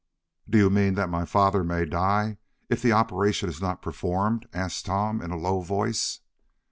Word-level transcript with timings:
"Do 0.49 0.57
you 0.57 0.71
mean 0.71 0.95
that 0.95 1.11
my 1.11 1.25
father 1.25 1.63
may 1.63 1.85
die 1.85 2.39
if 2.69 2.81
the 2.81 2.91
operation 2.91 3.49
is 3.49 3.61
not 3.61 3.83
performed?" 3.83 4.47
asked 4.51 4.87
Tom, 4.87 5.21
in 5.21 5.29
a 5.29 5.37
low 5.37 5.61
voice. 5.61 6.21